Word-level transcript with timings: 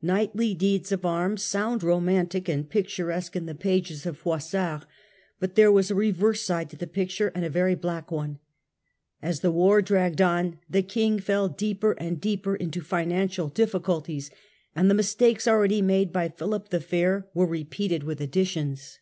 Knightly 0.00 0.54
deeds 0.54 0.92
of 0.92 1.04
arms 1.04 1.42
sound 1.42 1.82
romantic 1.82 2.48
and 2.48 2.70
picturesque 2.70 3.34
in 3.34 3.46
the 3.46 3.52
pages 3.56 4.06
of 4.06 4.16
Froissart, 4.16 4.86
but 5.40 5.56
there 5.56 5.72
was 5.72 5.90
a 5.90 5.96
reverse 5.96 6.42
side 6.42 6.70
to 6.70 6.76
the 6.76 6.86
picture 6.86 7.32
and 7.34 7.44
a 7.44 7.50
very 7.50 7.74
black 7.74 8.12
one. 8.12 8.38
As 9.20 9.40
the 9.40 9.50
war 9.50 9.82
dragged 9.82 10.20
on 10.20 10.60
the 10.70 10.84
King 10.84 11.18
fell 11.18 11.48
deeper 11.48 11.94
and 11.98 12.20
deeper 12.20 12.54
into 12.54 12.80
financial 12.80 13.48
difficulties, 13.48 14.30
and 14.76 14.88
the 14.88 14.94
mistakes 14.94 15.48
already 15.48 15.82
made 15.82 16.12
by 16.12 16.26
Financial 16.28 16.38
Philip 16.38 16.68
the 16.68 16.80
Fair 16.80 17.26
were 17.34 17.46
repeated 17.48 18.04
with 18.04 18.20
additions. 18.20 19.00